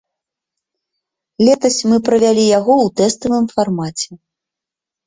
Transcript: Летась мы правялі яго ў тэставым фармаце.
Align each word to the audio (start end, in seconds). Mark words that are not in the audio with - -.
Летась 1.47 1.79
мы 1.91 2.01
правялі 2.09 2.43
яго 2.59 2.73
ў 2.85 2.97
тэставым 3.05 3.45
фармаце. 3.55 4.11